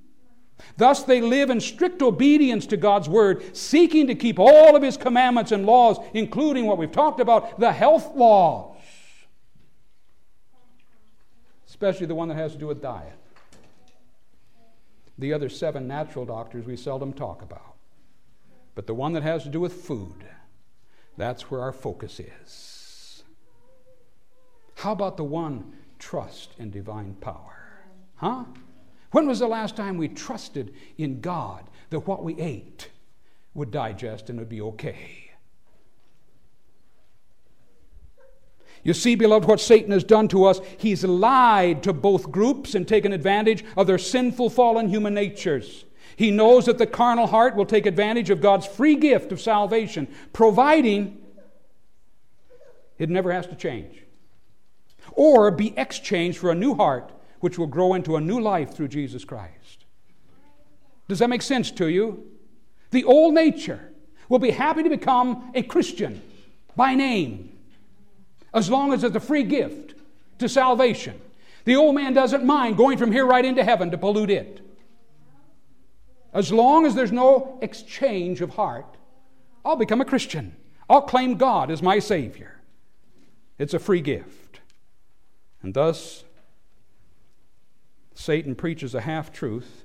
[0.78, 4.96] Thus, they live in strict obedience to God's word, seeking to keep all of his
[4.96, 8.78] commandments and laws, including what we've talked about the health laws,
[11.68, 13.12] especially the one that has to do with diet.
[15.18, 17.69] The other seven natural doctors we seldom talk about.
[18.74, 20.24] But the one that has to do with food,
[21.16, 23.22] that's where our focus is.
[24.76, 27.82] How about the one trust in divine power?
[28.16, 28.44] Huh?
[29.12, 32.88] When was the last time we trusted in God that what we ate
[33.54, 35.30] would digest and would be okay?
[38.82, 42.88] You see, beloved, what Satan has done to us, he's lied to both groups and
[42.88, 45.84] taken advantage of their sinful, fallen human natures.
[46.16, 50.08] He knows that the carnal heart will take advantage of God's free gift of salvation,
[50.32, 51.18] providing
[52.98, 54.02] it never has to change.
[55.12, 58.88] Or be exchanged for a new heart, which will grow into a new life through
[58.88, 59.86] Jesus Christ.
[61.08, 62.24] Does that make sense to you?
[62.90, 63.92] The old nature
[64.28, 66.22] will be happy to become a Christian
[66.76, 67.58] by name,
[68.52, 69.94] as long as it's a free gift
[70.38, 71.20] to salvation.
[71.64, 74.60] The old man doesn't mind going from here right into heaven to pollute it.
[76.32, 78.96] As long as there's no exchange of heart,
[79.64, 80.56] I'll become a Christian.
[80.88, 82.60] I'll claim God as my Savior.
[83.58, 84.60] It's a free gift.
[85.62, 86.24] And thus,
[88.14, 89.84] Satan preaches a half truth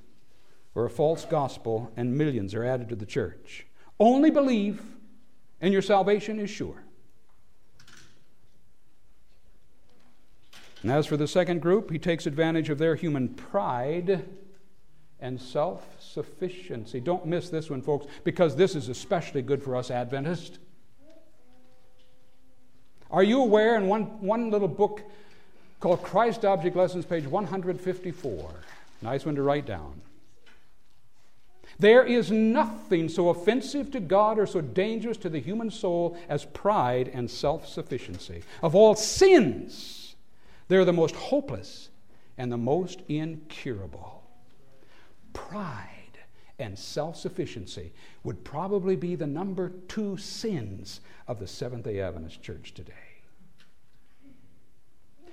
[0.73, 3.65] or a false gospel, and millions are added to the church.
[3.99, 4.81] Only believe,
[5.61, 6.83] and your salvation is sure.
[10.81, 14.25] And as for the second group, he takes advantage of their human pride
[15.19, 16.99] and self sufficiency.
[16.99, 20.59] Don't miss this one, folks, because this is especially good for us Adventists.
[23.11, 25.01] Are you aware in one, one little book
[25.79, 28.49] called Christ Object Lessons, page 154?
[29.01, 30.01] Nice one to write down.
[31.77, 36.45] There is nothing so offensive to God or so dangerous to the human soul as
[36.45, 38.43] pride and self sufficiency.
[38.61, 40.15] Of all sins,
[40.67, 41.89] they're the most hopeless
[42.37, 44.14] and the most incurable
[45.35, 45.91] pride
[46.57, 47.91] and self sufficiency
[48.23, 52.93] would probably be the number two sins of the Seventh day Adventist Church today.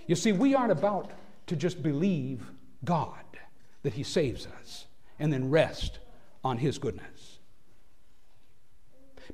[0.06, 1.10] You see, we aren't about
[1.46, 2.42] to just believe
[2.84, 3.24] God
[3.82, 4.86] that He saves us
[5.18, 6.00] and then rest
[6.44, 7.38] on His goodness.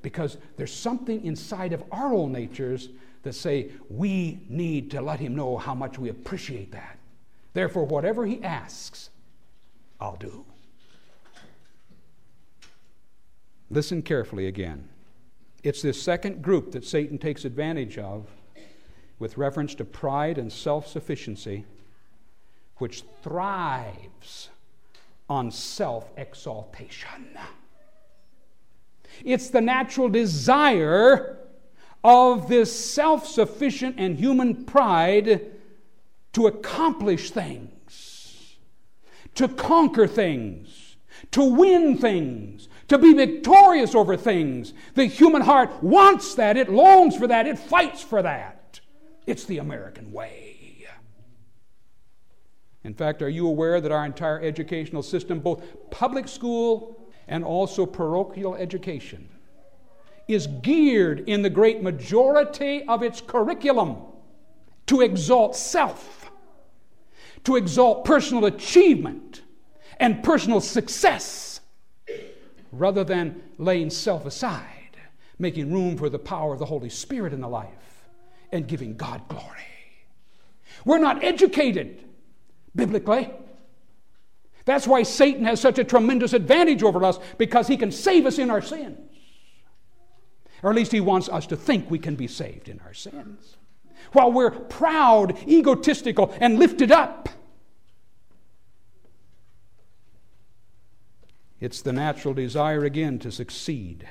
[0.03, 2.91] Because there's something inside of our own natures
[3.23, 6.99] that say we need to let Him know how much we appreciate that.
[7.55, 9.11] Therefore, whatever He asks,
[10.01, 10.45] I'll do.
[13.71, 14.89] Listen carefully again.
[15.63, 18.27] It's this second group that Satan takes advantage of
[19.19, 21.65] with reference to pride and self sufficiency,
[22.77, 24.49] which thrives
[25.29, 27.37] on self exaltation.
[29.25, 31.39] It's the natural desire
[32.05, 35.51] of this self sufficient and human pride
[36.33, 38.57] to accomplish things,
[39.35, 40.97] to conquer things,
[41.33, 44.73] to win things, to be victorious over things.
[44.95, 48.81] The human heart wants that, it longs for that, it fights for that.
[49.27, 50.59] It's the American way.
[52.85, 57.85] In fact, are you aware that our entire educational system, both public school and also
[57.85, 59.29] parochial education,
[60.27, 63.97] is geared in the great majority of its curriculum
[64.87, 66.31] to exalt self,
[67.45, 69.43] to exalt personal achievement
[69.99, 71.48] and personal success,
[72.73, 74.97] rather than laying self aside,
[75.39, 78.09] making room for the power of the Holy Spirit in the life,
[78.53, 79.45] and giving God glory.
[80.85, 82.05] We're not educated
[82.75, 83.31] biblically.
[84.65, 88.39] That's why Satan has such a tremendous advantage over us because he can save us
[88.39, 88.99] in our sins.
[90.63, 93.57] Or at least he wants us to think we can be saved in our sins.
[94.13, 97.29] While we're proud, egotistical, and lifted up,
[101.61, 104.07] it's the natural desire again to succeed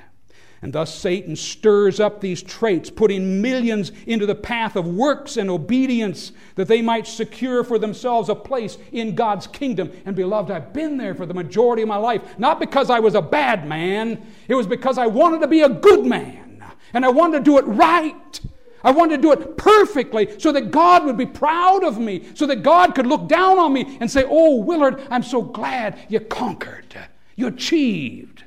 [0.60, 5.48] and thus Satan stirs up these traits, putting millions into the path of works and
[5.48, 9.92] obedience that they might secure for themselves a place in God's kingdom.
[10.04, 13.14] And beloved, I've been there for the majority of my life, not because I was
[13.14, 16.64] a bad man, it was because I wanted to be a good man.
[16.92, 18.40] And I wanted to do it right.
[18.82, 22.46] I wanted to do it perfectly so that God would be proud of me, so
[22.46, 26.18] that God could look down on me and say, Oh, Willard, I'm so glad you
[26.20, 26.96] conquered,
[27.38, 28.42] you achieved,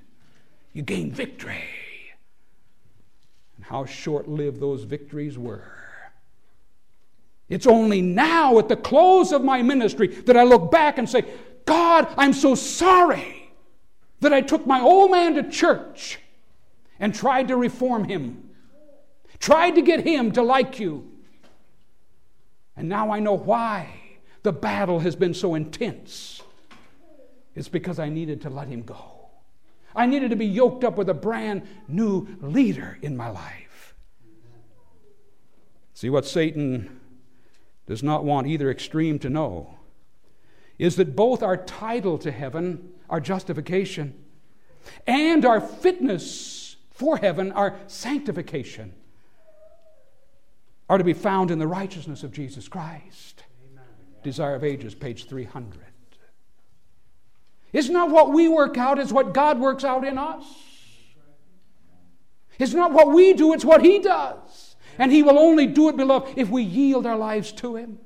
[0.74, 1.64] you gained victory
[3.56, 5.64] And how short lived those victories were.
[7.48, 11.24] It's only now, at the close of my ministry, that I look back and say,
[11.64, 13.54] God, I'm so sorry
[14.20, 16.20] that I took my old man to church
[17.00, 18.50] and tried to reform him,
[19.40, 21.10] tried to get him to like you.
[22.76, 23.90] And now I know why
[24.44, 26.42] the battle has been so intense.
[27.56, 29.30] It's because I needed to let him go.
[29.96, 33.96] I needed to be yoked up with a brand new leader in my life.
[35.94, 37.02] See, what Satan
[37.88, 39.78] does not want either extreme to know
[40.80, 44.16] is that both our title to heaven, our justification,
[45.06, 48.94] and our fitness for heaven, our sanctification,
[50.90, 53.44] are to be found in the righteousness of Jesus Christ.
[53.72, 53.86] Amen.
[54.24, 55.91] Desire of Ages, page 300.
[57.74, 60.44] It's not what we work out, it's what God works out in us.
[62.60, 64.76] It's not what we do, it's what He does.
[64.98, 68.00] And He will only do it, beloved, if we yield our lives to Him.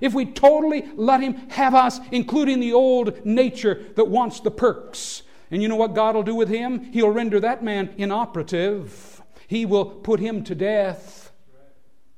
[0.00, 5.22] If we totally let Him have us, including the old nature that wants the perks.
[5.50, 6.92] And you know what God will do with him?
[6.92, 9.22] He'll render that man inoperative.
[9.48, 11.29] He will put him to death.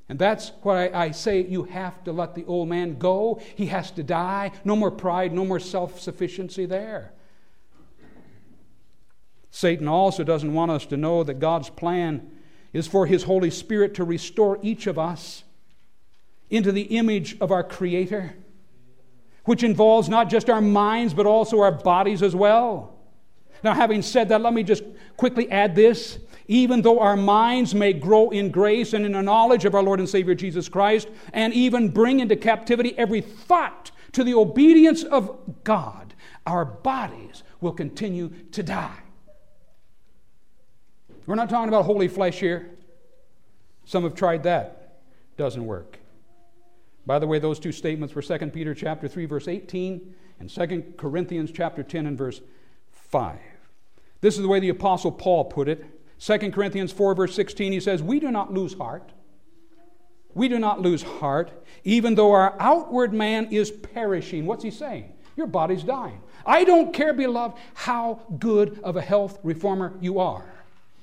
[0.09, 3.41] And that's why I say you have to let the old man go.
[3.55, 4.53] He has to die.
[4.65, 7.13] No more pride, no more self sufficiency there.
[9.51, 12.31] Satan also doesn't want us to know that God's plan
[12.73, 15.45] is for his Holy Spirit to restore each of us
[16.51, 18.35] into the image of our Creator,
[19.45, 22.99] which involves not just our minds, but also our bodies as well.
[23.63, 24.83] Now, having said that, let me just
[25.17, 26.19] quickly add this
[26.49, 30.01] even though our minds may grow in grace and in the knowledge of our Lord
[30.01, 35.39] and Savior Jesus Christ, and even bring into captivity every thought to the obedience of
[35.65, 36.15] God,
[36.47, 38.99] our bodies will continue to die.
[41.27, 42.71] We're not talking about holy flesh here.
[43.85, 44.99] Some have tried that.
[45.37, 45.99] Doesn't work.
[47.07, 50.95] By the way, those two statements were 2 Peter chapter 3 verse 18 and 2
[50.97, 52.41] Corinthians chapter 10 and verse
[52.91, 53.39] 5.
[54.21, 55.85] This is the way the apostle Paul put it
[56.25, 59.11] 2 Corinthians 4, verse 16, he says, We do not lose heart.
[60.35, 61.51] We do not lose heart,
[61.83, 64.47] even though our outward man is perishing.
[64.47, 65.13] What's he saying?
[65.37, 66.21] Your body's dying.
[66.47, 70.45] I don't care, beloved, how good of a health reformer you are.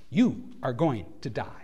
[0.09, 1.58] You are going to die.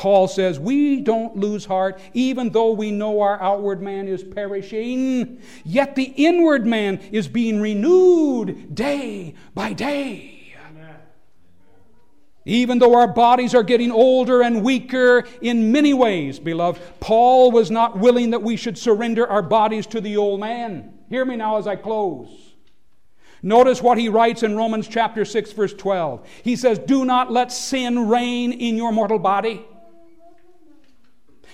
[0.00, 5.42] Paul says, We don't lose heart, even though we know our outward man is perishing,
[5.62, 10.54] yet the inward man is being renewed day by day.
[12.46, 17.70] Even though our bodies are getting older and weaker in many ways, beloved, Paul was
[17.70, 20.94] not willing that we should surrender our bodies to the old man.
[21.10, 22.54] Hear me now as I close.
[23.42, 26.26] Notice what he writes in Romans chapter 6, verse 12.
[26.42, 29.66] He says, Do not let sin reign in your mortal body.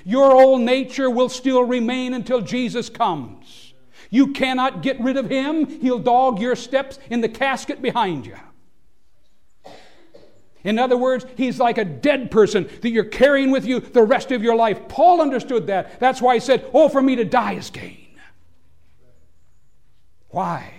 [0.08, 3.74] Your old nature will still remain until Jesus comes.
[4.08, 8.36] You cannot get rid of him, he'll dog your steps in the casket behind you.
[10.62, 14.30] In other words, he's like a dead person that you're carrying with you the rest
[14.30, 14.86] of your life.
[14.86, 15.98] Paul understood that.
[15.98, 18.06] That's why he said, Oh, for me to die is gain.
[20.28, 20.72] Why?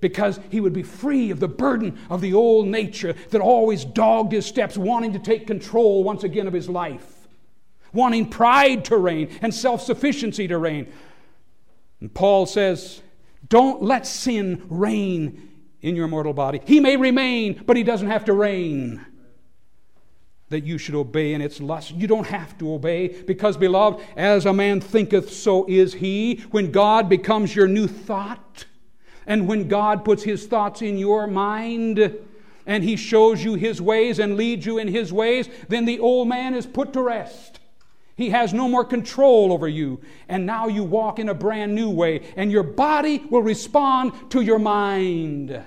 [0.00, 4.32] Because he would be free of the burden of the old nature that always dogged
[4.32, 7.11] his steps, wanting to take control once again of his life,
[7.92, 10.92] wanting pride to reign and self sufficiency to reign.
[12.00, 13.02] And Paul says,
[13.48, 16.60] Don't let sin reign in your mortal body.
[16.64, 19.04] He may remain, but he doesn't have to reign.
[20.48, 21.92] That you should obey in its lust.
[21.92, 26.44] You don't have to obey because, beloved, as a man thinketh, so is he.
[26.50, 28.66] When God becomes your new thought,
[29.26, 32.18] and when God puts his thoughts in your mind,
[32.66, 36.28] and he shows you his ways and leads you in his ways, then the old
[36.28, 37.60] man is put to rest.
[38.22, 40.00] He has no more control over you.
[40.28, 44.42] And now you walk in a brand new way, and your body will respond to
[44.42, 45.60] your mind.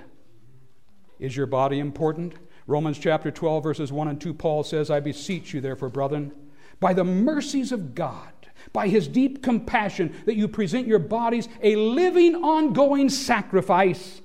[1.20, 2.36] Is your body important?
[2.66, 6.32] Romans chapter 12, verses 1 and 2, Paul says, I beseech you, therefore, brethren,
[6.80, 8.32] by the mercies of God,
[8.72, 14.22] by his deep compassion, that you present your bodies a living, ongoing sacrifice.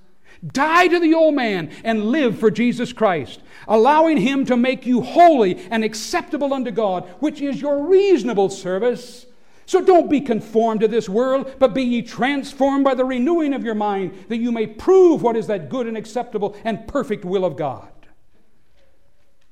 [0.46, 5.02] Die to the old man and live for Jesus Christ, allowing him to make you
[5.02, 9.26] holy and acceptable unto God, which is your reasonable service.
[9.66, 13.64] So don't be conformed to this world, but be ye transformed by the renewing of
[13.64, 17.44] your mind, that you may prove what is that good and acceptable and perfect will
[17.44, 17.92] of God.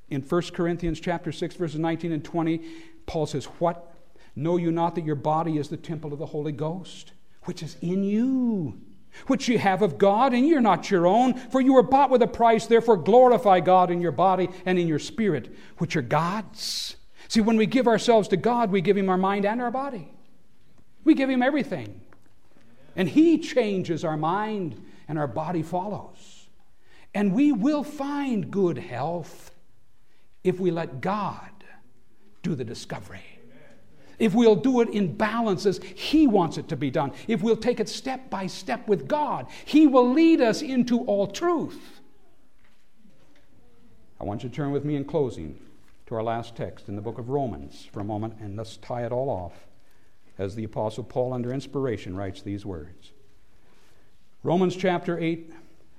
[0.09, 2.63] In 1 Corinthians chapter 6, verses 19 and 20,
[3.07, 3.95] Paul says, What?
[4.35, 7.13] Know you not that your body is the temple of the Holy Ghost,
[7.43, 8.81] which is in you,
[9.27, 12.23] which you have of God, and you're not your own, for you were bought with
[12.23, 16.97] a price, therefore glorify God in your body and in your spirit, which are God's.
[17.29, 20.11] See, when we give ourselves to God, we give Him our mind and our body.
[21.05, 22.01] We give Him everything.
[22.97, 26.49] And He changes our mind, and our body follows.
[27.15, 29.51] And we will find good health
[30.45, 31.51] if we let God
[32.43, 33.28] do the discovery.
[34.19, 37.57] If we'll do it in balance as He wants it to be done, if we'll
[37.57, 42.01] take it step by step with God, He will lead us into all truth.
[44.21, 45.59] I want you to turn with me in closing
[46.07, 49.05] to our last text in the book of Romans for a moment, and let's tie
[49.05, 49.69] it all off
[50.39, 53.13] as the Apostle Paul, under inspiration, writes these words
[54.43, 55.53] Romans chapter 8,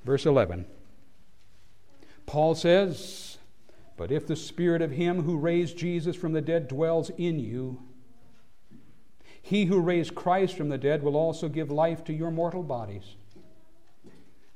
[0.06, 0.66] verse 11.
[2.26, 3.38] Paul says,
[3.98, 7.82] But if the Spirit of Him who raised Jesus from the dead dwells in you,
[9.42, 13.16] he who raised Christ from the dead will also give life to your mortal bodies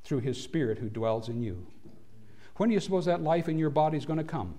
[0.03, 1.65] through His Spirit who dwells in you.
[2.57, 4.55] When do you suppose that life in your body is going to come?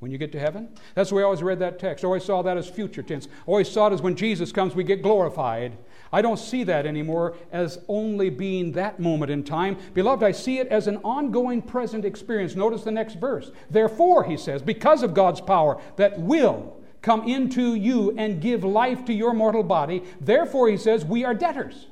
[0.00, 0.68] when you get to heaven.
[0.94, 2.04] That's the way I always read that text.
[2.04, 3.26] I always saw that as future tense.
[3.26, 5.76] I always saw it as when Jesus comes, we get glorified.
[6.12, 9.76] I don't see that anymore as only being that moment in time.
[9.94, 12.56] Beloved, I see it as an ongoing present experience.
[12.56, 13.52] Notice the next verse.
[13.68, 19.04] Therefore, he says, because of God's power that will come into you and give life
[19.06, 21.86] to your mortal body, therefore, he says, we are debtors.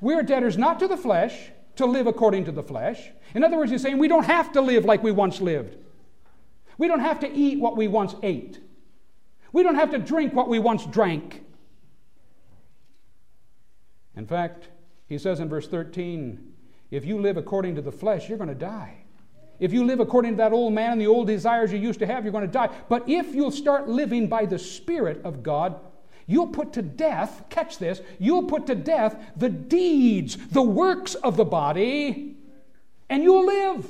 [0.00, 3.10] We are debtors not to the flesh, to live according to the flesh.
[3.34, 5.76] In other words, he's saying we don't have to live like we once lived.
[6.78, 8.60] We don't have to eat what we once ate.
[9.52, 11.44] We don't have to drink what we once drank.
[14.16, 14.68] In fact,
[15.06, 16.52] he says in verse 13,
[16.90, 19.01] if you live according to the flesh, you're going to die.
[19.62, 22.06] If you live according to that old man and the old desires you used to
[22.06, 22.68] have, you're going to die.
[22.88, 25.78] But if you'll start living by the Spirit of God,
[26.26, 31.36] you'll put to death, catch this, you'll put to death the deeds, the works of
[31.36, 32.36] the body,
[33.08, 33.86] and you'll live.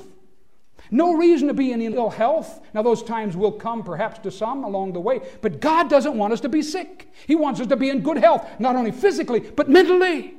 [0.91, 2.61] No reason to be in ill health.
[2.75, 6.35] Now, those times will come perhaps to some along the way, but God doesn't want
[6.35, 7.11] us to be sick.
[7.27, 10.35] He wants us to be in good health, not only physically, but mentally,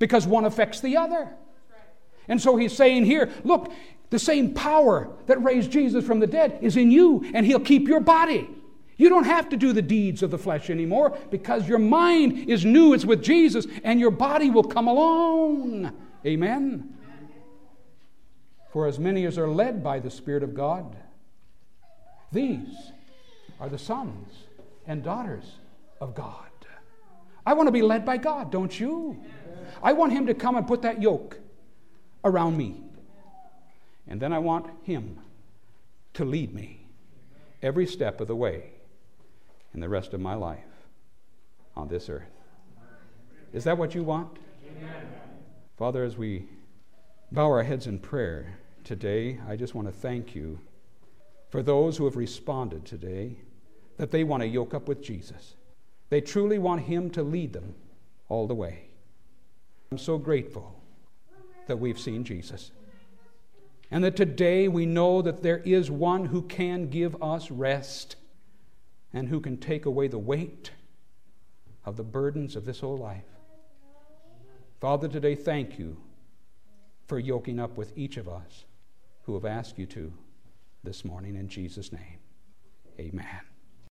[0.00, 1.28] because one affects the other.
[2.26, 3.72] And so he's saying here look,
[4.10, 7.88] the same power that raised Jesus from the dead is in you, and he'll keep
[7.88, 8.48] your body.
[8.96, 12.64] You don't have to do the deeds of the flesh anymore because your mind is
[12.64, 15.92] new, it's with Jesus, and your body will come along.
[16.26, 16.96] Amen.
[18.72, 20.96] For as many as are led by the Spirit of God,
[22.30, 22.92] these
[23.58, 24.28] are the sons
[24.86, 25.44] and daughters
[26.00, 26.44] of God.
[27.46, 29.18] I want to be led by God, don't you?
[29.82, 31.38] I want Him to come and put that yoke
[32.24, 32.82] around me.
[34.10, 35.18] And then I want Him
[36.14, 36.88] to lead me
[37.62, 38.72] every step of the way
[39.72, 40.58] in the rest of my life
[41.76, 42.24] on this earth.
[43.52, 44.38] Is that what you want?
[44.66, 45.06] Amen.
[45.76, 46.46] Father, as we
[47.30, 50.58] bow our heads in prayer today, I just want to thank you
[51.48, 53.36] for those who have responded today
[53.96, 55.54] that they want to yoke up with Jesus.
[56.08, 57.74] They truly want Him to lead them
[58.28, 58.88] all the way.
[59.92, 60.80] I'm so grateful
[61.66, 62.72] that we've seen Jesus.
[63.90, 68.16] And that today we know that there is one who can give us rest
[69.12, 70.70] and who can take away the weight
[71.84, 73.24] of the burdens of this whole life.
[74.80, 75.96] Father, today thank you
[77.06, 78.64] for yoking up with each of us
[79.22, 80.12] who have asked you to
[80.84, 82.18] this morning in Jesus' name.
[82.98, 83.49] Amen.